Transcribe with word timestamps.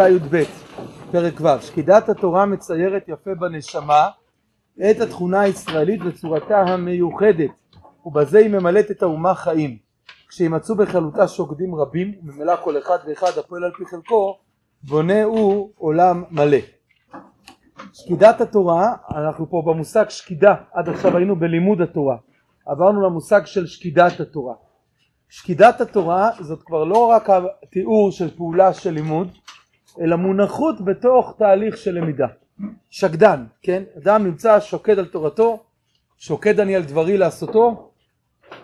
י"ב, 0.00 0.42
פרק 1.10 1.40
ו', 1.40 1.62
שקידת 1.62 2.08
התורה 2.08 2.46
מציירת 2.46 3.04
יפה 3.08 3.34
בנשמה 3.34 4.08
את 4.90 5.00
התכונה 5.00 5.40
הישראלית 5.40 6.00
וצורתה 6.04 6.60
המיוחדת 6.60 7.50
ובזה 8.06 8.38
היא 8.38 8.50
ממלאת 8.50 8.90
את 8.90 9.02
האומה 9.02 9.34
חיים. 9.34 9.78
כשימצאו 10.28 10.76
בכללותה 10.76 11.28
שוקדים 11.28 11.74
רבים 11.74 12.14
וממילא 12.22 12.54
כל 12.64 12.78
אחד 12.78 12.98
ואחד 13.06 13.38
הפועל 13.38 13.64
על 13.64 13.70
פי 13.78 13.86
חלקו 13.86 14.38
בונה 14.82 15.24
הוא 15.24 15.70
עולם 15.76 16.24
מלא. 16.30 16.58
שקידת 17.92 18.40
התורה 18.40 18.94
אנחנו 19.16 19.50
פה 19.50 19.62
במושג 19.66 20.08
שקידה 20.08 20.54
עד 20.72 20.88
עכשיו 20.88 21.16
היינו 21.16 21.36
בלימוד 21.36 21.80
התורה. 21.80 22.16
עברנו 22.66 23.02
למושג 23.02 23.46
של 23.46 23.66
שקידת 23.66 24.20
התורה. 24.20 24.54
שקידת 25.28 25.80
התורה 25.80 26.30
זאת 26.40 26.62
כבר 26.62 26.84
לא 26.84 27.06
רק 27.06 27.28
התיאור 27.62 28.12
של 28.12 28.36
פעולה 28.36 28.74
של 28.74 28.90
לימוד 28.90 29.28
אלא 30.00 30.16
מונחות 30.16 30.80
בתוך 30.84 31.34
תהליך 31.38 31.76
של 31.76 31.94
למידה. 31.94 32.26
שקדן, 32.90 33.44
כן? 33.62 33.82
אדם 33.98 34.24
נמצא 34.24 34.60
שוקד 34.60 34.98
על 34.98 35.04
תורתו, 35.04 35.62
שוקד 36.18 36.60
אני 36.60 36.76
על 36.76 36.82
דברי 36.82 37.18
לעשותו, 37.18 37.90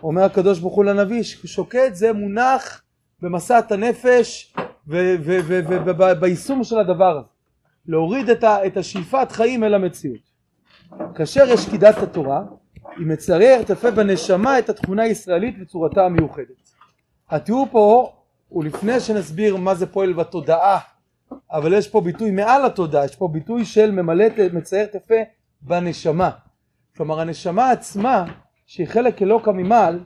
אומר 0.03 0.23
הקדוש 0.23 0.59
ברוך 0.59 0.75
הוא 0.75 0.85
לנביא, 0.85 1.23
שוקד 1.23 1.91
זה 1.95 2.13
מונח 2.13 2.83
במסעת 3.23 3.73
הנפש 3.73 4.55
וביישום 4.87 6.65
של 6.65 6.79
הדבר 6.79 7.19
הזה. 7.19 7.29
להוריד 7.87 8.31
את, 8.31 8.45
את 8.45 8.77
השאיפת 8.77 9.33
חיים 9.33 9.65
אל 9.65 9.75
המציאות. 9.75 10.31
כאשר 11.15 11.45
יש 11.49 11.61
שקידת 11.61 11.99
התורה, 11.99 12.43
היא 12.97 13.07
מציירת 13.07 13.71
יפה 13.71 13.91
בנשמה 13.91 14.59
את 14.59 14.69
התכונה 14.69 15.03
הישראלית 15.03 15.55
וצורתה 15.61 16.05
המיוחדת. 16.05 16.71
התיאור 17.31 17.67
פה 17.71 18.13
הוא 18.49 18.65
לפני 18.65 19.01
שנסביר 19.01 19.57
מה 19.57 19.75
זה 19.75 19.87
פועל 19.87 20.13
בתודעה 20.13 20.79
אבל 21.53 21.73
יש 21.73 21.89
פה 21.89 22.01
ביטוי 22.01 22.31
מעל 22.31 22.67
התודעה, 22.67 23.05
יש 23.05 23.17
פה 23.17 23.29
ביטוי 23.29 23.65
של 23.65 23.91
ממלאת, 23.91 24.33
מציירת 24.53 24.95
יפה 24.95 25.15
בנשמה. 25.63 26.31
כלומר 26.97 27.21
הנשמה 27.21 27.71
עצמה, 27.71 28.25
שהיא 28.67 28.87
חלק 28.87 29.23
אלוקא 29.23 29.51
ממעל, 29.51 30.01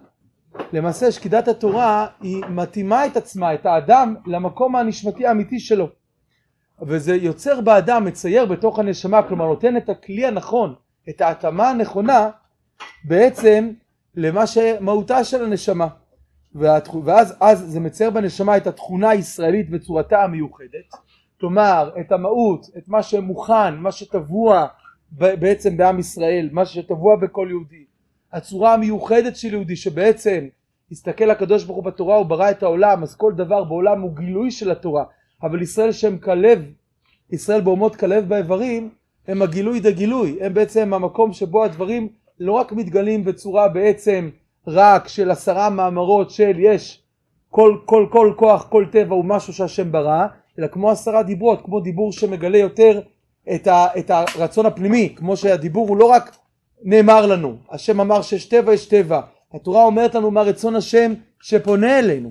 למעשה 0.72 1.12
שקידת 1.12 1.48
התורה 1.48 2.06
היא 2.20 2.44
מתאימה 2.48 3.06
את 3.06 3.16
עצמה, 3.16 3.54
את 3.54 3.66
האדם, 3.66 4.14
למקום 4.26 4.76
הנשמתי 4.76 5.26
האמיתי 5.26 5.60
שלו. 5.60 5.88
וזה 6.82 7.14
יוצר 7.16 7.60
באדם, 7.60 8.04
מצייר 8.04 8.44
בתוך 8.46 8.78
הנשמה, 8.78 9.22
כלומר 9.22 9.46
נותן 9.46 9.76
את 9.76 9.88
הכלי 9.88 10.26
הנכון, 10.26 10.74
את 11.08 11.20
ההתאמה 11.20 11.70
הנכונה, 11.70 12.30
בעצם 13.04 13.70
למה 14.14 14.46
שמהותה 14.46 15.24
של 15.24 15.44
הנשמה. 15.44 15.88
ואז 16.54 17.58
זה 17.58 17.80
מצייר 17.80 18.10
בנשמה 18.10 18.56
את 18.56 18.66
התכונה 18.66 19.10
הישראלית 19.10 19.70
בצורתה 19.70 20.22
המיוחדת 20.22 20.94
כלומר 21.40 21.90
את 22.00 22.12
המהות, 22.12 22.66
את 22.78 22.88
מה 22.88 23.02
שמוכן, 23.02 23.76
מה 23.76 23.92
שטבוע 23.92 24.66
בעצם 25.12 25.76
בעם 25.76 25.98
ישראל, 25.98 26.48
מה 26.52 26.66
שטבוע 26.66 27.16
בכל 27.16 27.46
יהודי, 27.50 27.84
הצורה 28.32 28.74
המיוחדת 28.74 29.36
של 29.36 29.52
יהודי 29.52 29.76
שבעצם 29.76 30.48
הסתכל 30.92 31.30
הקדוש 31.30 31.64
ברוך 31.64 31.76
הוא 31.76 31.84
בתורה 31.84 32.16
הוא 32.16 32.26
ברא 32.26 32.50
את 32.50 32.62
העולם 32.62 33.02
אז 33.02 33.16
כל 33.16 33.32
דבר 33.32 33.64
בעולם 33.64 34.00
הוא 34.00 34.16
גילוי 34.16 34.50
של 34.50 34.70
התורה. 34.70 35.04
אבל 35.42 35.62
ישראל 35.62 35.92
שהם 35.92 36.18
כלב, 36.18 36.64
ישראל 37.30 37.60
באומות 37.60 37.96
כלב 37.96 38.28
באיברים 38.28 38.90
הם 39.28 39.42
הגילוי 39.42 39.80
דגילוי, 39.80 40.38
הם 40.40 40.54
בעצם 40.54 40.94
המקום 40.94 41.32
שבו 41.32 41.64
הדברים 41.64 42.08
לא 42.40 42.52
רק 42.52 42.72
מתגלים 42.72 43.24
בצורה 43.24 43.68
בעצם 43.68 44.30
רק 44.66 45.08
של 45.08 45.30
עשרה 45.30 45.70
מאמרות 45.70 46.30
של 46.30 46.52
יש 46.58 47.02
כל, 47.50 47.78
כל, 47.84 48.06
כל 48.10 48.32
כוח, 48.36 48.66
כל 48.68 48.86
טבע 48.92 49.14
הוא 49.14 49.24
משהו 49.24 49.52
שהשם 49.52 49.92
ברא, 49.92 50.26
אלא 50.58 50.66
כמו 50.66 50.90
עשרה 50.90 51.22
דיברות, 51.22 51.64
כמו 51.64 51.80
דיבור 51.80 52.12
שמגלה 52.12 52.58
יותר 52.58 53.00
את, 53.54 53.66
ה, 53.66 53.86
את 53.98 54.10
הרצון 54.10 54.66
הפנימי, 54.66 55.14
כמו 55.16 55.36
שהדיבור 55.36 55.88
הוא 55.88 55.96
לא 55.96 56.04
רק 56.04 56.36
נאמר 56.82 57.26
לנו, 57.26 57.56
השם 57.70 58.00
אמר 58.00 58.22
שיש 58.22 58.46
טבע 58.46 58.74
יש 58.74 58.86
טבע, 58.86 59.20
התורה 59.54 59.84
אומרת 59.84 60.14
לנו 60.14 60.30
מה 60.30 60.42
רצון 60.42 60.76
השם 60.76 61.12
שפונה 61.40 61.98
אלינו. 61.98 62.30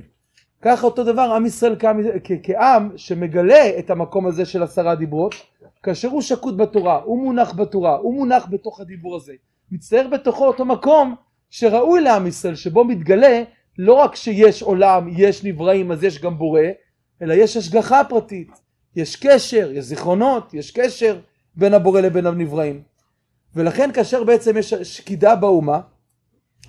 ככה 0.61 0.85
אותו 0.85 1.03
דבר 1.03 1.21
עם 1.21 1.45
ישראל 1.45 1.75
כעם, 1.79 2.01
כעם 2.43 2.89
שמגלה 2.95 3.79
את 3.79 3.89
המקום 3.89 4.27
הזה 4.27 4.45
של 4.45 4.63
עשרה 4.63 4.95
דיברות, 4.95 5.35
כאשר 5.83 6.07
הוא 6.07 6.21
שקוט 6.21 6.55
בתורה, 6.57 7.01
הוא 7.03 7.23
מונח 7.23 7.53
בתורה, 7.55 7.95
הוא 7.95 8.13
מונח 8.13 8.47
בתוך 8.49 8.79
הדיבור 8.79 9.15
הזה, 9.15 9.33
מצטייר 9.71 10.07
בתוכו 10.07 10.45
אותו 10.45 10.65
מקום 10.65 11.15
שראוי 11.49 12.01
לעם 12.01 12.27
ישראל, 12.27 12.55
שבו 12.55 12.83
מתגלה 12.83 13.43
לא 13.77 13.93
רק 13.93 14.15
שיש 14.15 14.61
עולם, 14.61 15.07
יש 15.17 15.43
נבראים, 15.43 15.91
אז 15.91 16.03
יש 16.03 16.21
גם 16.21 16.37
בורא, 16.37 16.61
אלא 17.23 17.33
יש 17.33 17.57
השגחה 17.57 18.03
פרטית, 18.03 18.51
יש 18.95 19.15
קשר, 19.15 19.71
יש 19.71 19.85
זיכרונות, 19.85 20.53
יש 20.53 20.71
קשר 20.71 21.19
בין 21.55 21.73
הבורא 21.73 22.01
לבין 22.01 22.25
הנבראים. 22.25 22.81
ולכן 23.55 23.91
כאשר 23.93 24.23
בעצם 24.23 24.57
יש 24.57 24.73
שקידה 24.73 25.35
באומה, 25.35 25.79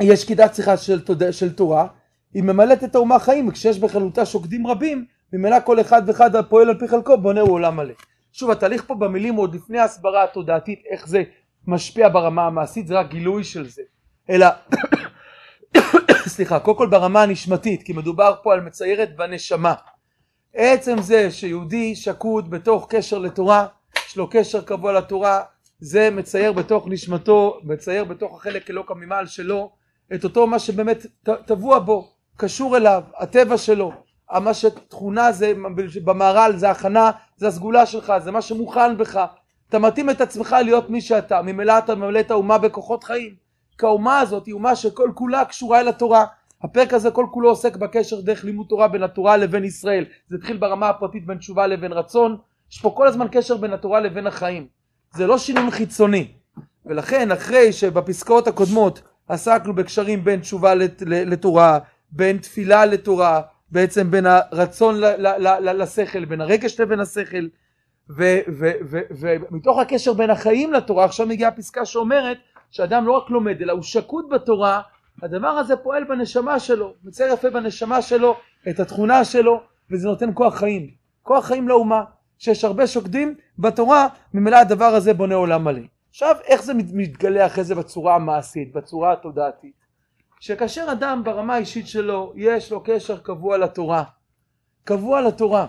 יש 0.03 0.23
שקידה 0.23 0.49
צריכה 0.49 0.77
של, 0.77 1.01
של 1.31 1.53
תורה, 1.53 1.87
היא 2.35 2.43
ממלאת 2.43 2.85
את 2.85 2.95
האומה 2.95 3.19
חיים, 3.19 3.49
וכשיש 3.49 3.79
בכללותה 3.79 4.27
שוקדים 4.27 4.67
רבים, 4.67 5.05
ממילא 5.33 5.57
כל 5.65 5.81
אחד 5.81 6.03
ואחד 6.07 6.37
הפועל 6.37 6.69
על 6.69 6.79
פי 6.79 6.89
חלקו 6.89 7.19
בונה 7.19 7.41
הוא 7.41 7.51
עולם 7.51 7.77
מלא. 7.77 7.95
שוב 8.33 8.51
התהליך 8.51 8.85
פה 8.87 8.95
במילים 8.95 9.35
עוד 9.35 9.55
לפני 9.55 9.79
ההסברה 9.79 10.25
התודעתית 10.25 10.83
איך 10.91 11.09
זה 11.09 11.23
משפיע 11.67 12.09
ברמה 12.09 12.47
המעשית 12.47 12.87
זה 12.87 12.95
רק 12.95 13.11
גילוי 13.11 13.45
של 13.45 13.69
זה 13.69 13.83
אלא 14.31 14.47
סליחה 16.35 16.59
קודם 16.59 16.79
כל 16.79 16.87
ברמה 16.87 17.23
הנשמתית 17.23 17.83
כי 17.83 17.93
מדובר 17.93 18.35
פה 18.43 18.53
על 18.53 18.61
מציירת 18.61 19.17
בנשמה 19.17 19.75
עצם 20.55 21.03
זה 21.03 21.31
שיהודי 21.31 21.95
שקוד 21.95 22.51
בתוך 22.51 22.87
קשר 22.89 23.19
לתורה, 23.19 23.67
יש 24.07 24.17
לו 24.17 24.31
קשר 24.31 24.63
קבוע 24.63 24.93
לתורה, 24.93 25.43
זה 25.81 26.11
מצייר 26.11 26.53
בתוך 26.53 26.85
נשמתו, 26.89 27.61
מצייר 27.65 28.05
בתוך 28.05 28.37
החלק 28.37 28.71
אלוקא 28.71 28.95
ממעל 28.95 29.27
שלו, 29.27 29.71
את 30.15 30.25
אותו 30.25 30.47
מה 30.47 30.59
שבאמת 30.59 31.07
טבוע 31.47 31.79
בו, 31.79 32.11
קשור 32.37 32.77
אליו, 32.77 33.03
הטבע 33.19 33.59
שלו, 33.59 33.93
מה 34.33 34.55
שתכונה 34.55 35.33
זה 35.33 35.53
במהר"ל 36.05 36.57
זה 36.57 36.71
הכנה, 36.71 37.11
זה 37.37 37.49
הסגולה 37.49 37.87
שלך, 37.87 38.13
זה 38.25 38.31
מה 38.31 38.43
שמוכן 38.43 38.97
בך, 38.97 39.25
אתה 39.69 39.79
מתאים 39.79 40.11
את 40.11 40.21
עצמך 40.21 40.57
להיות 40.65 40.91
מי 40.91 41.01
שאתה, 41.01 41.43
ממילא 41.43 41.79
אתה 41.79 41.95
ממלא 41.95 42.21
את 42.21 42.31
האומה 42.31 42.59
בכוחות 42.59 43.05
חיים, 43.05 43.35
כי 43.79 43.87
האומה 43.87 44.21
הזאת 44.21 44.47
היא 44.47 44.55
אומה 44.55 44.77
שכל 44.77 45.11
כולה 45.15 45.45
קשורה 45.45 45.81
אל 45.81 45.89
התורה, 45.89 46.25
הפרק 46.65 46.95
הזה 46.95 47.11
כל 47.11 47.27
כולו 47.31 47.49
עוסק 47.49 47.77
בקשר 47.77 48.21
דרך 48.21 48.45
לימוד 48.45 48.67
תורה 48.69 48.89
בין 48.89 49.03
התורה 49.03 49.37
לבין 49.37 49.65
ישראל. 49.65 50.05
זה 50.29 50.37
התחיל 50.37 50.57
ברמה 50.57 50.89
הפרטית 50.89 51.27
בין 51.27 51.39
תשובה 51.39 51.67
לבין 51.67 51.93
רצון. 51.93 52.37
יש 52.73 52.81
פה 52.81 52.95
כל 52.97 53.07
הזמן 53.07 53.27
קשר 53.33 53.57
בין 53.57 53.73
התורה 53.73 54.01
לבין 54.01 54.27
החיים. 54.27 54.67
זה 55.15 55.27
לא 55.27 55.39
שינוי 55.39 55.71
חיצוני. 55.71 56.29
ולכן 56.87 57.33
אחרי 57.33 57.73
שבפסקאות 57.73 58.49
הקודמות 58.49 59.03
עסקנו 59.29 59.75
בקשרים 59.75 60.25
בין 60.25 60.41
תשובה 60.41 60.75
לתורה 61.07 61.79
בין 62.11 62.39
תפילה 62.39 62.87
לתורה 62.87 63.41
בעצם 63.71 64.11
בין 64.11 64.27
הרצון 64.27 65.01
לשכל 65.63 66.25
בין 66.25 66.41
הרגש 66.41 66.81
לבין 66.81 67.01
השכל 67.01 67.47
ומתוך 69.51 69.79
הקשר 69.79 70.13
בין 70.13 70.31
החיים 70.31 70.73
לתורה 70.73 71.05
עכשיו 71.05 71.27
מגיעה 71.27 71.51
פסקה 71.51 71.85
שאומרת 71.85 72.37
שאדם 72.71 73.07
לא 73.07 73.13
רק 73.13 73.31
לומד 73.31 73.63
אלא 73.63 73.73
הוא 73.73 73.83
שקוד 73.83 74.29
בתורה 74.31 74.81
הדבר 75.25 75.49
הזה 75.49 75.77
פועל 75.77 76.05
בנשמה 76.05 76.61
שלו, 76.61 76.95
מצייר 77.05 77.33
יפה 77.33 77.51
בנשמה 77.51 78.03
שלו 78.03 78.37
את 78.69 78.81
התכונה 78.81 79.25
שלו 79.25 79.61
וזה 79.91 80.09
נותן 80.09 80.31
כוח 80.35 80.55
חיים, 80.55 80.91
כוח 81.23 81.47
חיים 81.47 81.69
לאומה, 81.69 82.05
שיש 82.39 82.65
הרבה 82.65 82.87
שוקדים 82.87 83.35
בתורה, 83.59 84.09
ממילא 84.35 84.57
הדבר 84.57 84.85
הזה 84.85 85.15
בונה 85.15 85.35
עולם 85.35 85.65
מלא. 85.65 85.81
עכשיו 86.11 86.37
איך 86.45 86.63
זה 86.63 86.73
מתגלה 86.75 87.47
אחרי 87.47 87.65
זה 87.65 87.75
בצורה 87.75 88.15
המעשית, 88.15 88.73
בצורה 88.73 89.13
התודעתית? 89.13 89.75
שכאשר 90.41 90.87
אדם 90.93 91.23
ברמה 91.25 91.55
האישית 91.55 91.89
שלו 91.89 92.33
יש 92.37 92.73
לו 92.73 92.83
קשר 92.85 93.19
קבוע 93.19 93.59
לתורה, 93.59 94.05
קבוע 94.85 95.21
לתורה, 95.21 95.67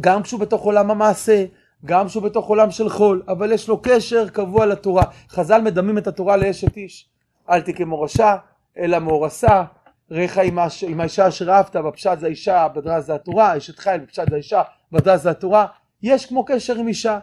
גם 0.00 0.22
כשהוא 0.22 0.40
בתוך 0.40 0.62
עולם 0.62 0.90
המעשה, 0.90 1.44
גם 1.84 2.06
כשהוא 2.06 2.22
בתוך 2.22 2.46
עולם 2.46 2.70
של 2.70 2.88
חול, 2.88 3.22
אבל 3.28 3.52
יש 3.52 3.68
לו 3.68 3.82
קשר 3.82 4.28
קבוע 4.28 4.66
לתורה. 4.66 5.04
חז"ל 5.28 5.60
מדמים 5.60 5.98
את 5.98 6.06
התורה 6.06 6.36
לאשת 6.36 6.76
איש, 6.76 7.08
אל 7.50 7.60
תקה 7.60 7.84
מורשה, 7.84 8.36
אלא 8.78 8.98
מאורסה, 8.98 9.64
ריחה 10.10 10.42
עם, 10.42 11.00
האישה 11.00 11.28
אשר 11.28 11.50
אהבת, 11.50 11.76
בפשט 11.76 12.18
זה 12.18 12.26
האישה, 12.26 12.68
בדרז 12.68 13.06
זה 13.06 13.14
התורה, 13.14 13.56
אשת 13.56 13.78
חיל, 13.78 13.98
בפשט 13.98 14.30
זה 14.30 14.34
האישה, 14.34 14.62
בדרז 14.92 15.22
זה 15.22 15.30
התורה, 15.30 15.66
יש 16.02 16.26
כמו 16.26 16.44
קשר 16.44 16.74
עם 16.74 16.88
אישה, 16.88 17.18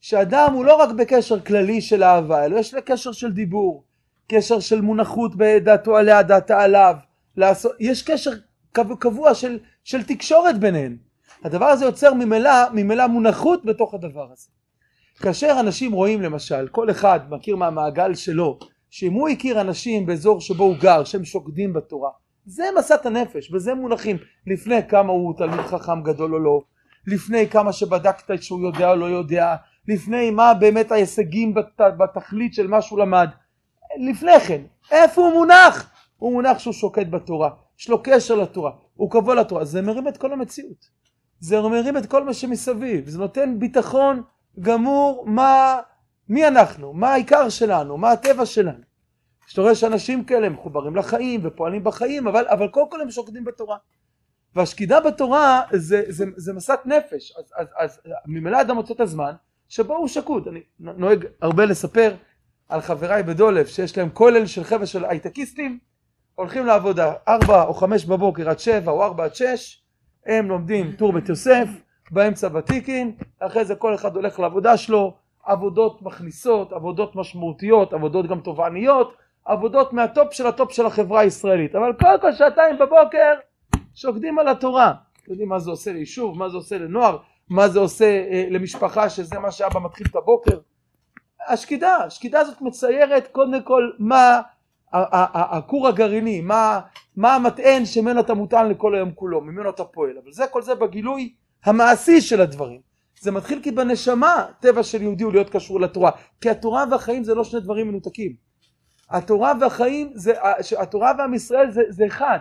שאדם 0.00 0.52
הוא 0.52 0.64
לא 0.64 0.74
רק 0.74 0.90
בקשר 0.90 1.40
כללי 1.40 1.80
של 1.80 2.04
אהבה, 2.04 2.44
אלא 2.44 2.58
יש 2.58 2.74
לו 2.74 2.80
קשר 2.84 3.12
של 3.12 3.32
דיבור, 3.32 3.84
קשר 4.28 4.60
של 4.60 4.80
מונחות 4.80 5.36
בדעתו 5.36 5.96
עליה, 5.96 6.22
דעתה 6.22 6.60
עליו, 6.62 6.96
לעשות, 7.36 7.72
יש 7.80 8.02
קשר 8.02 8.30
קבוע 8.98 9.34
של, 9.34 9.58
של 9.84 10.02
תקשורת 10.02 10.58
ביניהם. 10.58 10.96
הדבר 11.44 11.66
הזה 11.66 11.84
יוצר 11.84 12.14
ממילא, 12.14 12.50
ממילא 12.72 13.06
מונחות 13.06 13.64
בתוך 13.64 13.94
הדבר 13.94 14.28
הזה. 14.32 14.48
כאשר 15.20 15.56
אנשים 15.60 15.92
רואים 15.92 16.22
למשל, 16.22 16.68
כל 16.68 16.90
אחד 16.90 17.20
מכיר 17.30 17.56
מהמעגל 17.56 18.14
שלו, 18.14 18.58
שאם 18.98 19.12
הוא 19.12 19.28
הכיר 19.28 19.60
אנשים 19.60 20.06
באזור 20.06 20.40
שבו 20.40 20.64
הוא 20.64 20.76
גר 20.76 21.04
שהם 21.04 21.24
שוקדים 21.24 21.72
בתורה 21.72 22.10
זה 22.46 22.64
מסת 22.78 23.06
הנפש 23.06 23.50
בזה 23.50 23.74
מונחים. 23.74 24.16
לפני 24.46 24.88
כמה 24.88 25.12
הוא 25.12 25.34
תלמיד 25.36 25.60
חכם 25.60 26.02
גדול 26.02 26.34
או 26.34 26.38
לא 26.38 26.62
לפני 27.06 27.48
כמה 27.48 27.72
שבדקת 27.72 28.42
שהוא 28.42 28.62
יודע 28.62 28.90
או 28.90 28.96
לא 28.96 29.04
יודע, 29.04 29.56
לפני 29.88 30.30
מה 30.30 30.54
באמת 30.54 30.92
ההישגים 30.92 31.54
בת, 31.54 31.80
בתכלית 31.98 32.54
של 32.54 32.66
מה 32.66 32.82
שהוא 32.82 32.98
למד, 32.98 33.28
לפני 33.98 34.40
כן, 34.40 34.62
איפה 34.90 35.22
הוא 35.22 35.32
מונח? 35.32 35.90
הוא 36.16 36.32
מונח 36.32 36.58
שהוא 36.58 36.74
שוקד 36.74 37.10
בתורה, 37.10 37.50
יש 37.78 37.88
לו 37.88 38.02
קשר 38.02 38.34
לתורה, 38.34 38.70
הוא 38.94 39.10
קבוע 39.10 39.34
לתורה, 39.34 39.64
זה 39.64 39.82
מרים 39.82 40.08
את 40.08 40.16
כל 40.16 40.32
המציאות, 40.32 40.88
זה 41.40 41.60
מרים 41.60 41.96
את 41.96 42.06
כל 42.06 42.24
מה 42.24 42.34
שמסביב, 42.34 43.08
זה 43.08 43.18
נותן 43.18 43.58
ביטחון 43.58 44.22
גמור 44.60 45.24
מה, 45.26 45.80
מי 46.28 46.48
אנחנו, 46.48 46.92
מה 46.92 47.12
העיקר 47.12 47.48
שלנו, 47.48 47.98
מה 47.98 48.12
הטבע 48.12 48.46
שלנו. 48.46 48.80
כשאתה 49.46 49.60
רואה 49.62 49.74
שאנשים 49.74 50.24
כאלה 50.24 50.48
מחוברים 50.48 50.96
לחיים 50.96 51.40
ופועלים 51.42 51.84
בחיים, 51.84 52.26
אבל, 52.26 52.44
אבל 52.48 52.68
קודם 52.68 52.90
כל 52.90 53.00
הם 53.00 53.10
שוקדים 53.10 53.44
בתורה. 53.44 53.76
והשקידה 54.54 55.00
בתורה 55.00 55.62
זה, 55.72 56.02
זה, 56.08 56.24
זה 56.36 56.52
מסת 56.52 56.78
נפש, 56.84 57.32
אז, 57.38 57.44
אז, 57.56 57.66
אז 57.78 58.00
ממילא 58.26 58.60
אדם 58.60 58.74
מוצא 58.74 58.94
את 58.94 59.00
הזמן 59.00 59.32
שבו 59.68 59.96
הוא 59.96 60.08
שקוד. 60.08 60.48
אני 60.48 60.60
נוהג 60.80 61.26
הרבה 61.42 61.64
לספר 61.64 62.14
על 62.68 62.80
חבריי 62.80 63.22
בדולף 63.22 63.68
שיש 63.68 63.98
להם 63.98 64.10
כולל 64.10 64.46
של 64.46 64.64
חבר'ה 64.64 64.86
של 64.86 65.04
הייטקיסטים, 65.04 65.78
הולכים 66.34 66.66
לעבודה 66.66 67.12
ארבע 67.28 67.64
או 67.64 67.74
חמש 67.74 68.04
בבוקר 68.04 68.50
עד 68.50 68.58
שבע 68.58 68.92
או 68.92 69.04
ארבע 69.04 69.24
עד 69.24 69.34
שש, 69.34 69.82
הם 70.26 70.48
לומדים 70.48 70.92
טור 70.92 71.12
בית 71.12 71.28
יוסף, 71.28 71.68
באמצע 72.10 72.48
ותיקין, 72.54 73.16
אחרי 73.38 73.64
זה 73.64 73.74
כל 73.74 73.94
אחד 73.94 74.16
הולך 74.16 74.40
לעבודה 74.40 74.76
שלו, 74.76 75.16
עבודות 75.46 76.02
מכניסות, 76.02 76.72
עבודות 76.72 77.16
משמעותיות, 77.16 77.92
עבודות 77.92 78.26
גם 78.26 78.40
תובעניות, 78.40 79.14
עבודות 79.44 79.92
מהטופ 79.92 80.32
של 80.32 80.46
הטופ 80.46 80.72
של 80.72 80.86
החברה 80.86 81.20
הישראלית, 81.20 81.74
אבל 81.74 81.92
קודם 81.92 82.20
כל 82.20 82.32
שעתיים 82.32 82.78
בבוקר 82.78 83.32
שוקדים 83.94 84.38
על 84.38 84.48
התורה, 84.48 84.92
אתם 85.22 85.30
יודעים 85.30 85.48
מה 85.48 85.58
זה 85.58 85.70
עושה 85.70 85.92
ליישוב, 85.92 86.38
מה 86.38 86.48
זה 86.48 86.56
עושה 86.56 86.78
לנוער, 86.78 87.18
מה 87.48 87.68
זה 87.68 87.78
עושה 87.78 88.04
אה, 88.04 88.46
למשפחה 88.50 89.08
שזה 89.10 89.38
מה 89.38 89.50
שאבא 89.50 89.80
מתחיל 89.80 90.06
את 90.10 90.16
הבוקר. 90.16 90.58
השקידה, 91.48 91.96
השקידה 91.96 92.40
הזאת 92.40 92.60
מציירת 92.60 93.28
קודם 93.32 93.62
כל 93.62 93.90
מה 93.98 94.40
הכור 94.92 95.88
הגרעיני, 95.88 96.40
מה, 96.40 96.80
מה 97.16 97.34
המטען 97.34 97.84
שממנו 97.84 98.20
אתה 98.20 98.34
מוטען 98.34 98.70
לכל 98.70 98.94
היום 98.94 99.10
כולו, 99.14 99.40
ממנו 99.40 99.70
אתה 99.70 99.84
פועל, 99.84 100.18
אבל 100.24 100.32
זה 100.32 100.46
כל 100.46 100.62
זה 100.62 100.74
בגילוי 100.74 101.34
המעשי 101.64 102.20
של 102.20 102.40
הדברים. 102.40 102.85
זה 103.20 103.30
מתחיל 103.30 103.62
כי 103.62 103.70
בנשמה 103.70 104.46
טבע 104.60 104.82
של 104.82 105.02
יהודי 105.02 105.24
הוא 105.24 105.32
להיות 105.32 105.50
קשור 105.50 105.80
לתורה, 105.80 106.10
כי 106.40 106.50
התורה 106.50 106.84
והחיים 106.90 107.24
זה 107.24 107.34
לא 107.34 107.44
שני 107.44 107.60
דברים 107.60 107.88
מנותקים. 107.88 108.32
התורה 109.10 109.52
והחיים, 109.60 110.12
זה, 110.14 110.32
התורה 110.78 111.12
ועם 111.18 111.34
ישראל 111.34 111.70
זה, 111.70 111.82
זה 111.88 112.06
אחד, 112.06 112.38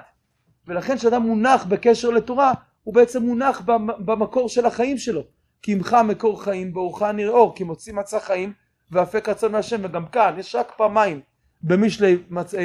ולכן 0.67 0.97
כשאדם 0.97 1.21
מונח 1.21 1.65
בקשר 1.65 2.09
לתורה 2.09 2.53
הוא 2.83 2.93
בעצם 2.93 3.23
מונח 3.23 3.61
במקור 3.99 4.49
של 4.49 4.65
החיים 4.65 4.97
שלו. 4.97 5.21
כי 5.61 5.71
עמך 5.71 5.97
מקור 6.07 6.43
חיים, 6.43 6.73
באורך 6.73 7.01
נראה 7.01 7.33
אור, 7.33 7.55
כי 7.55 7.63
מוציא 7.63 7.93
מצא 7.93 8.19
חיים 8.19 8.53
ואפק 8.91 9.29
רצון 9.29 9.51
מהשם, 9.51 9.81
וגם 9.83 10.05
כאן 10.05 10.35
יש 10.37 10.55
רק 10.55 10.71
פעמיים 10.77 11.21
במשלי 11.61 12.17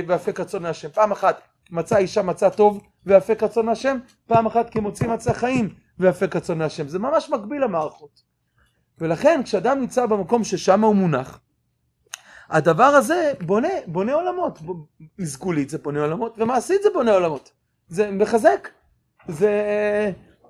ואפק 0.06 0.40
רצון 0.40 0.62
מהשם. 0.62 0.88
פעם 0.88 1.12
אחת 1.12 1.40
מצא 1.70 1.96
אישה 1.96 2.22
מצא 2.22 2.48
טוב 2.48 2.80
ואפק 3.06 3.42
רצון 3.42 3.66
מהשם, 3.66 3.98
פעם 4.26 4.46
אחת 4.46 4.70
כי 4.70 4.80
מוציא 4.80 5.08
מצא 5.08 5.32
חיים 5.32 5.74
ואפק 5.98 6.36
רצון 6.36 6.58
מהשם. 6.58 6.88
זה 6.88 6.98
ממש 6.98 7.30
מקביל 7.30 7.64
למערכות. 7.64 8.22
ולכן 8.98 9.40
כשאדם 9.44 9.80
נמצא 9.80 10.06
במקום 10.06 10.44
ששם 10.44 10.84
הוא 10.84 10.94
מונח, 10.94 11.40
הדבר 12.50 12.84
הזה 12.84 13.32
בונה, 13.40 13.68
בונה 13.86 14.12
עולמות, 14.12 14.58
מסגולית 15.18 15.70
זה 15.70 15.78
בונה 15.78 16.00
עולמות 16.00 16.38
ומעשית 16.38 16.82
זה 16.82 16.88
בונה 16.94 17.12
עולמות, 17.12 17.50
זה 17.88 18.10
מחזק, 18.10 18.68
זה, 19.28 19.52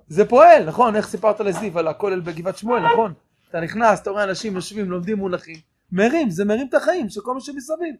זה 0.07 0.29
פועל, 0.29 0.65
נכון? 0.65 0.95
איך 0.95 1.07
סיפרת 1.07 1.39
לזיו 1.39 1.79
על 1.79 1.87
הכולל 1.87 2.19
בגבעת 2.19 2.57
שמואל, 2.57 2.91
נכון? 2.93 3.13
אתה 3.49 3.59
נכנס, 3.59 4.01
אתה 4.01 4.09
רואה 4.09 4.23
אנשים 4.23 4.55
יושבים, 4.55 4.91
לומדים 4.91 5.17
מונחים, 5.17 5.55
מרים, 5.91 6.29
זה 6.29 6.45
מרים 6.45 6.67
את 6.69 6.73
החיים 6.73 7.09
של 7.09 7.21
כל 7.21 7.33
מה 7.33 7.41
שמסביב. 7.41 7.95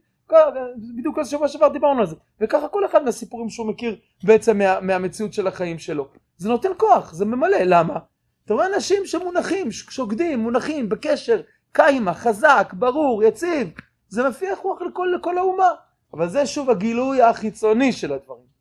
בדיוק 0.98 1.18
על 1.18 1.24
שבוע 1.24 1.48
שעבר 1.48 1.68
דיברנו 1.68 2.00
על 2.00 2.08
זה. 2.08 2.16
וככה 2.42 2.68
כל 2.68 2.86
אחד 2.86 3.04
מהסיפורים 3.04 3.50
שהוא 3.50 3.68
מכיר 3.68 3.96
בעצם 4.24 4.58
מה, 4.58 4.80
מהמציאות 4.80 5.34
של 5.34 5.48
החיים 5.48 5.80
שלו. 5.80 6.08
זה 6.38 6.50
נותן 6.50 6.70
כוח, 6.78 7.14
זה 7.14 7.26
ממלא, 7.26 7.58
למה? 7.66 8.00
אתה 8.46 8.54
רואה 8.54 8.68
אנשים 8.76 9.06
שמונחים, 9.06 9.72
שוקדים, 9.72 10.40
מונחים, 10.40 10.90
בקשר, 10.90 11.42
קיימה, 11.72 12.14
חזק, 12.14 12.74
ברור, 12.74 13.24
יציב. 13.24 13.72
זה 14.08 14.30
מפיח 14.30 14.60
רוח 14.60 14.82
לכל, 14.82 15.14
לכל 15.16 15.38
האומה. 15.38 15.70
אבל 16.14 16.30
זה 16.30 16.46
שוב 16.46 16.70
הגילוי 16.70 17.22
החיצוני 17.22 17.92
של 17.92 18.14
הדברים. 18.14 18.52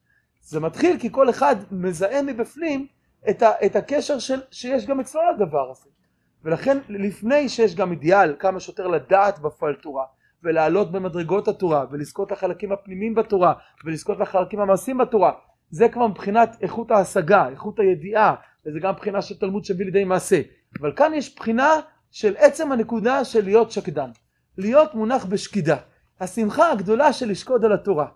זה 0.41 0.61
מתחיל 0.61 0.99
כי 0.99 1.09
כל 1.13 1.31
אחד 1.31 1.57
מזהה 1.71 2.23
מבפנים 2.23 2.87
את, 3.31 3.43
ה, 3.43 3.51
את 3.67 3.77
הקשר 3.77 4.19
של, 4.19 4.41
שיש 4.51 4.87
גם 4.87 5.01
אצלו 5.01 5.21
לדבר 5.35 5.71
הזה. 5.71 5.91
ולכן 6.45 6.79
לפני 6.89 7.49
שיש 7.49 7.75
גם 7.75 7.93
אידיאל 7.93 8.35
כמה 8.39 8.61
שיותר 8.61 8.87
לדעת 8.87 9.39
בפועל 9.39 9.75
תורה 9.75 10.05
ולעלות 10.45 10.93
במדרגות 10.93 11.49
התורה 11.49 11.85
ולזכות 11.91 12.33
לחלקים 12.33 12.73
הפנימיים 12.73 13.15
בתורה 13.15 13.53
ולזכות 13.85 14.19
לחלקים 14.21 14.61
המעשיים 14.61 14.99
בתורה 14.99 15.33
זה 15.71 15.89
כבר 15.89 16.07
מבחינת 16.07 16.57
איכות 16.61 16.91
ההשגה, 16.91 17.49
איכות 17.49 17.79
הידיעה 17.79 18.35
וזה 18.67 18.79
גם 18.81 18.95
בחינה 18.95 19.23
של 19.23 19.39
תלמוד 19.39 19.65
שהביא 19.65 19.85
לידי 19.85 20.05
מעשה. 20.05 20.41
אבל 20.81 20.93
כאן 20.97 21.15
יש 21.15 21.37
בחינה 21.37 21.71
של 22.11 22.35
עצם 22.37 22.73
הנקודה 22.73 23.25
של 23.25 23.45
להיות 23.45 23.71
שקדן. 23.71 24.11
להיות 24.59 24.95
מונח 24.95 25.25
בשקידה. 25.25 25.77
השמחה 26.21 26.73
הגדולה 26.73 27.13
של 27.13 27.31
לשקוד 27.31 27.65
על 27.65 27.73
התורה. 27.73 28.07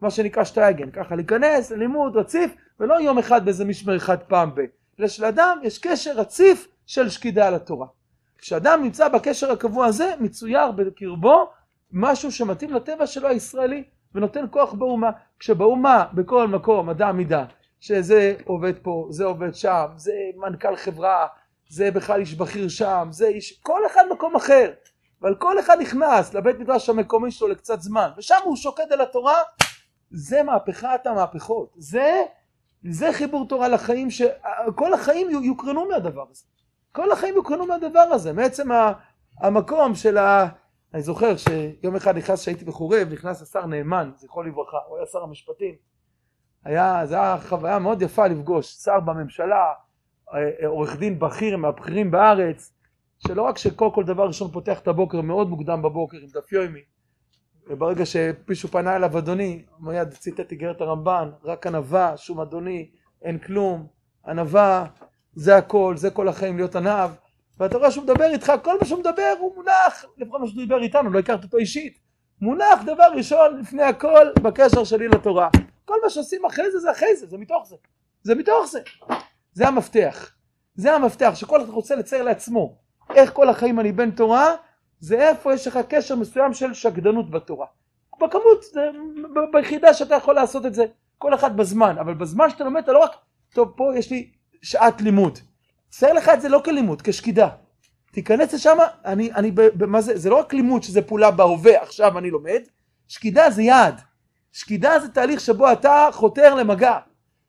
מה 0.00 0.10
שנקרא 0.10 0.44
שטייגן. 0.44 0.90
ככה 0.90 1.16
להיכנס 1.16 1.70
ללימוד 1.70 2.16
רציף 2.16 2.54
ולא 2.80 2.94
יום 2.94 3.18
אחד 3.18 3.44
באיזה 3.44 3.64
משמר 3.64 3.96
אחד 3.96 4.22
פעם 4.22 4.54
ב. 4.54 4.60
אלא 5.00 5.08
שלאדם 5.08 5.58
יש 5.62 5.78
קשר 5.78 6.12
רציף 6.16 6.68
של 6.86 7.08
שקידה 7.08 7.46
על 7.46 7.54
התורה. 7.54 7.86
כשאדם 8.38 8.82
נמצא 8.82 9.08
בקשר 9.08 9.52
הקבוע 9.52 9.86
הזה, 9.86 10.12
מצויר 10.20 10.70
בקרבו 10.70 11.50
משהו 11.94 12.32
שמתאים 12.32 12.72
לטבע 12.72 13.06
שלו 13.06 13.28
הישראלי 13.28 13.84
ונותן 14.14 14.44
כוח 14.50 14.72
באומה. 14.72 15.10
כשבאומה, 15.38 16.04
בכל 16.14 16.48
מקום, 16.48 16.90
אדם 16.90 17.16
מידה, 17.16 17.44
שזה 17.80 18.34
עובד 18.44 18.72
פה, 18.82 19.06
זה 19.10 19.24
עובד 19.24 19.54
שם, 19.54 19.86
זה 19.96 20.12
מנכ"ל 20.36 20.76
חברה, 20.76 21.26
זה 21.68 21.90
בכלל 21.90 22.20
איש 22.20 22.34
בכיר 22.34 22.68
שם, 22.68 23.08
זה 23.10 23.26
איש, 23.26 23.60
כל 23.62 23.86
אחד 23.86 24.04
מקום 24.12 24.36
אחר. 24.36 24.70
אבל 25.22 25.34
כל 25.34 25.60
אחד 25.60 25.76
נכנס 25.80 26.34
לבית 26.34 26.58
מדרש 26.58 26.88
המקומי 26.88 27.30
שלו 27.30 27.48
לקצת 27.48 27.80
זמן, 27.80 28.10
ושם 28.16 28.38
הוא 28.44 28.56
שוקד 28.56 28.92
על 28.92 29.00
התורה, 29.00 29.36
זה 30.10 30.42
מהפכת 30.42 31.00
המהפכות. 31.06 31.72
זה, 31.76 32.22
זה 32.90 33.12
חיבור 33.12 33.48
תורה 33.48 33.68
לחיים, 33.68 34.10
שכל 34.10 34.94
החיים 34.94 35.30
יוקרנו 35.30 35.88
מהדבר 35.88 36.24
הזה. 36.30 36.44
כל 36.92 37.12
החיים 37.12 37.34
יוקרנו 37.34 37.66
מהדבר 37.66 38.00
הזה, 38.00 38.32
מעצם 38.32 38.68
המקום 39.40 39.94
של 39.94 40.18
ה... 40.18 40.48
אני 40.94 41.02
זוכר 41.02 41.34
שיום 41.36 41.96
אחד 41.96 42.16
נכנס, 42.16 42.40
כשהייתי 42.40 42.64
בחורב, 42.64 43.08
נכנס 43.12 43.42
השר 43.42 43.66
נאמן, 43.66 44.10
זכרו 44.16 44.42
לברכה, 44.42 44.76
הוא 44.88 44.96
היה 44.96 45.06
שר 45.06 45.22
המשפטים. 45.22 45.74
היה, 46.64 47.06
זו 47.06 47.14
הייתה 47.14 47.48
חוויה 47.48 47.78
מאוד 47.78 48.02
יפה 48.02 48.26
לפגוש 48.26 48.74
שר 48.74 49.00
בממשלה, 49.00 49.72
אה, 50.34 50.66
עורך 50.66 50.96
דין 50.96 51.18
בכיר 51.18 51.56
מהבכירים 51.56 52.10
בארץ, 52.10 52.72
שלא 53.18 53.42
רק 53.42 53.58
שכל 53.58 53.90
כל 53.94 54.04
דבר 54.04 54.26
ראשון 54.26 54.50
פותח 54.50 54.78
את 54.78 54.88
הבוקר 54.88 55.20
מאוד 55.20 55.48
מוקדם 55.48 55.82
בבוקר 55.82 56.16
עם 56.16 56.28
דף 56.34 56.52
יומי, 56.52 56.82
וברגע 57.70 58.04
שמישהו 58.06 58.68
פנה 58.68 58.96
אליו 58.96 59.18
אדוני, 59.18 59.64
מיד 59.80 60.08
ציטט 60.08 60.52
איגרת 60.52 60.80
הרמב"ן, 60.80 61.30
רק 61.44 61.66
ענווה, 61.66 62.16
שום 62.16 62.40
אדוני, 62.40 62.90
אין 63.22 63.38
כלום, 63.38 63.86
ענווה, 64.26 64.86
זה 65.32 65.56
הכל, 65.56 65.96
זה 65.96 66.10
כל 66.10 66.28
החיים 66.28 66.56
להיות 66.56 66.76
עניו, 66.76 67.10
ואתה 67.60 67.78
רואה 67.78 67.90
שהוא 67.90 68.04
מדבר 68.04 68.24
איתך, 68.24 68.52
כל 68.62 68.78
מה 68.80 68.86
שהוא 68.86 68.98
מדבר 68.98 69.34
הוא 69.40 69.54
מונח, 69.56 70.04
לפחות 70.18 70.40
מה 70.40 70.46
שהוא 70.46 70.56
דיבר 70.56 70.82
איתנו, 70.82 71.10
לא 71.10 71.18
הכרת 71.18 71.44
אותו 71.44 71.56
אישית, 71.56 71.98
מונח 72.40 72.82
דבר 72.86 73.08
ראשון 73.16 73.58
לפני 73.60 73.82
הכל 73.82 74.26
בקשר 74.42 74.84
שלי 74.84 75.08
לתורה. 75.08 75.48
כל 75.84 75.96
מה 76.02 76.10
שעושים 76.10 76.44
אחרי 76.44 76.70
זה 76.70 76.78
זה 76.78 76.90
אחרי 76.90 77.16
זה, 77.16 77.26
זה 77.26 77.38
מתוך 77.38 77.66
זה. 77.68 77.76
זה 78.22 78.34
מתוך 78.34 78.66
זה. 78.66 78.80
זה 79.52 79.68
המפתח. 79.68 80.32
זה 80.74 80.94
המפתח 80.94 81.32
שכל 81.34 81.62
אחד 81.62 81.70
רוצה 81.70 81.96
לצייר 81.96 82.22
לעצמו. 82.22 82.76
איך 83.14 83.32
כל 83.32 83.48
החיים 83.48 83.80
אני 83.80 83.92
בן 83.92 84.10
תורה, 84.10 84.54
זה 85.00 85.28
איפה 85.28 85.54
יש 85.54 85.66
לך 85.66 85.78
קשר 85.88 86.16
מסוים 86.16 86.54
של 86.54 86.74
שקדנות 86.74 87.30
בתורה. 87.30 87.66
בכמות, 88.20 88.64
ביחידה 89.52 89.94
שאתה 89.94 90.14
יכול 90.14 90.34
לעשות 90.34 90.66
את 90.66 90.74
זה, 90.74 90.84
כל 91.18 91.34
אחד 91.34 91.56
בזמן, 91.56 91.96
אבל 92.00 92.14
בזמן 92.14 92.50
שאתה 92.50 92.64
לומד 92.64 92.82
אתה 92.82 92.92
לא 92.92 92.98
רק, 92.98 93.10
טוב 93.54 93.72
פה 93.76 93.92
יש 93.96 94.10
לי 94.10 94.30
שעת 94.62 95.00
לימוד. 95.00 95.38
צייר 95.98 96.12
לך 96.12 96.28
את 96.28 96.40
זה 96.40 96.48
לא 96.48 96.60
כלימוד, 96.64 97.02
כשקידה. 97.02 97.48
תיכנס 98.12 98.54
לשם, 98.54 98.78
אני, 99.04 99.32
אני, 99.32 99.52
מה 99.86 100.00
זה, 100.00 100.18
זה 100.18 100.30
לא 100.30 100.36
רק 100.36 100.54
לימוד 100.54 100.82
שזה 100.82 101.02
פעולה 101.02 101.30
בהווה, 101.30 101.82
עכשיו 101.82 102.18
אני 102.18 102.30
לומד, 102.30 102.60
שקידה 103.08 103.50
זה 103.50 103.62
יעד. 103.62 104.00
שקידה 104.52 104.98
זה 104.98 105.08
תהליך 105.08 105.40
שבו 105.40 105.72
אתה 105.72 106.08
חותר 106.12 106.54
למגע, 106.54 106.98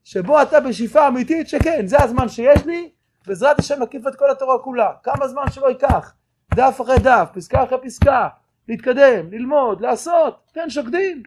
שבו 0.04 0.42
אתה 0.42 0.60
בשאיפה 0.60 1.08
אמיתית 1.08 1.50
שכן, 1.50 1.88
זה 1.88 2.04
הזמן 2.04 2.30
שיש 2.30 2.66
לי, 2.66 2.90
בעזרת 3.28 3.60
השם 3.60 3.82
נקיף 3.82 4.08
את 4.08 4.16
כל 4.16 4.32
התורה 4.32 4.60
כולה, 4.60 4.92
כמה 5.04 5.28
זמן 5.28 5.52
שלא 5.52 5.68
ייקח, 5.70 6.14
דף 6.56 6.82
אחרי 6.82 7.00
דף, 7.00 7.30
פסקה 7.34 7.64
אחרי 7.64 7.78
פסקה, 7.84 8.28
להתקדם, 8.68 9.32
ללמוד, 9.32 9.82
לעשות, 9.82 10.52
כן, 10.54 10.70
שוקדים, 10.70 11.24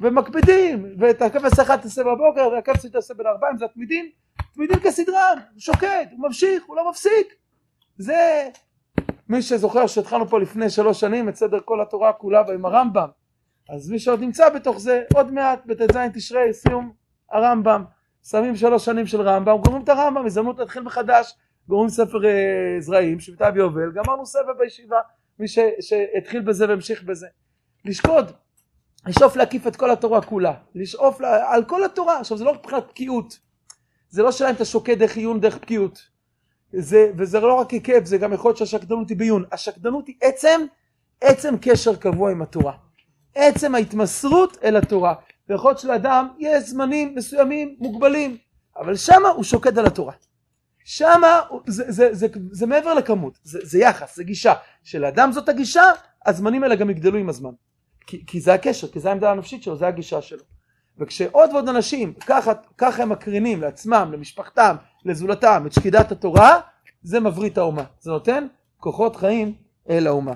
ומקפידים, 0.00 0.94
ואת 0.98 1.22
הכבש 1.22 1.58
אחד 1.58 1.76
תעשה 1.76 2.02
בבוקר, 2.04 2.48
והכבש 2.48 2.86
תעשה 2.86 3.14
בין 3.14 3.26
ארבעים, 3.26 3.56
זה 3.56 3.64
התמידים, 3.64 4.10
תמידים 4.54 4.78
כסדרם, 4.78 5.38
הוא 5.52 5.60
שוקד, 5.60 6.06
הוא 6.10 6.28
ממשיך, 6.28 6.62
הוא 6.66 6.76
לא 6.76 6.90
מפסיק. 6.90 7.34
זה 7.98 8.48
מי 9.28 9.42
שזוכר 9.42 9.86
שהתחלנו 9.86 10.28
פה 10.28 10.40
לפני 10.40 10.70
שלוש 10.70 11.00
שנים 11.00 11.28
את 11.28 11.36
סדר 11.36 11.60
כל 11.64 11.80
התורה 11.80 12.12
כולה 12.12 12.42
עם 12.54 12.64
הרמב"ם 12.64 13.08
אז 13.68 13.90
מי 13.90 13.98
שעוד 13.98 14.20
נמצא 14.20 14.48
בתוך 14.48 14.78
זה 14.78 15.02
עוד 15.14 15.32
מעט 15.32 15.66
בט"ז 15.66 15.96
תשרי 16.14 16.52
סיום 16.52 16.92
הרמב"ם 17.30 17.84
שמים 18.22 18.56
שלוש 18.56 18.84
שנים 18.84 19.06
של 19.06 19.20
רמב"ם 19.20 19.56
גומרים 19.56 19.84
את 19.84 19.88
הרמב"ם 19.88 20.26
הזדמנות 20.26 20.58
להתחיל 20.58 20.82
מחדש 20.82 21.34
גומרים 21.68 21.88
ספר 21.88 22.24
אה, 22.24 22.80
זרעים 22.80 23.20
שבטה 23.20 23.50
ויובל 23.54 23.92
גמרנו 23.92 24.26
סבב 24.26 24.58
בישיבה 24.58 25.00
מי 25.38 25.48
ש, 25.48 25.58
שהתחיל 25.80 26.40
בזה 26.40 26.68
והמשיך 26.68 27.02
בזה 27.02 27.26
לשקוד 27.84 28.32
לשאוף 29.06 29.36
להקיף 29.36 29.66
את 29.66 29.76
כל 29.76 29.90
התורה 29.90 30.22
כולה 30.22 30.52
לשאוף 30.74 31.20
לה, 31.20 31.52
על 31.52 31.64
כל 31.64 31.84
התורה 31.84 32.20
עכשיו 32.20 32.36
זה 32.36 32.44
לא 32.44 32.54
מבחינת 32.54 32.84
בקיאות 32.88 33.38
זה 34.10 34.22
לא 34.22 34.32
שאלה 34.32 34.50
אם 34.50 34.54
אתה 34.54 34.64
שוקד 34.64 34.98
דרך 34.98 35.16
עיון 35.16 35.40
דרך 35.40 35.56
בקיאות 35.56 36.10
זה, 36.72 37.12
וזה 37.16 37.40
לא 37.40 37.54
רק 37.54 37.70
היקף, 37.70 38.00
זה 38.04 38.18
גם 38.18 38.32
יכול 38.32 38.48
להיות 38.48 38.58
שהשקדנות 38.58 39.08
היא 39.08 39.16
בעיון. 39.16 39.44
השקדנות 39.52 40.06
היא 40.06 40.14
עצם, 40.20 40.60
עצם 41.20 41.54
קשר 41.60 41.96
קבוע 41.96 42.30
עם 42.30 42.42
התורה. 42.42 42.72
עצם 43.34 43.74
ההתמסרות 43.74 44.56
אל 44.64 44.76
התורה. 44.76 45.14
ויכול 45.48 45.70
להיות 45.70 45.78
שלאדם 45.78 46.28
יש 46.38 46.64
זמנים 46.64 47.14
מסוימים 47.14 47.76
מוגבלים, 47.78 48.36
אבל 48.76 48.96
שמה 48.96 49.28
הוא 49.28 49.44
שוקד 49.44 49.78
על 49.78 49.86
התורה. 49.86 50.12
שמה 50.84 51.40
זה, 51.66 51.84
זה, 51.92 51.92
זה, 51.92 52.08
זה, 52.12 52.26
זה 52.50 52.66
מעבר 52.66 52.94
לכמות, 52.94 53.38
זה, 53.42 53.58
זה 53.62 53.78
יחס, 53.78 54.16
זה 54.16 54.24
גישה. 54.24 54.54
שלאדם 54.84 55.32
זאת 55.32 55.48
הגישה, 55.48 55.82
הזמנים 56.26 56.62
האלה 56.62 56.74
גם 56.74 56.90
יגדלו 56.90 57.18
עם 57.18 57.28
הזמן. 57.28 57.50
כי, 58.06 58.26
כי 58.26 58.40
זה 58.40 58.54
הקשר, 58.54 58.88
כי 58.88 59.00
זה 59.00 59.08
העמדה 59.08 59.30
הנפשית 59.30 59.62
שלו, 59.62 59.76
זה 59.76 59.86
הגישה 59.86 60.22
שלו. 60.22 60.42
וכשעוד 61.00 61.50
ועוד 61.52 61.68
אנשים 61.68 62.12
ככה, 62.26 62.52
ככה 62.78 63.02
הם 63.02 63.08
מקרינים 63.08 63.60
לעצמם, 63.60 64.10
למשפחתם, 64.12 64.76
לזולתם 65.04 65.62
את 65.66 65.72
שקידת 65.72 66.12
התורה, 66.12 66.60
זה 67.02 67.20
מבריא 67.20 67.50
את 67.50 67.58
האומה. 67.58 67.84
זה 68.00 68.10
נותן 68.10 68.46
כוחות 68.76 69.16
חיים 69.16 69.54
אל 69.90 70.06
האומה. 70.06 70.32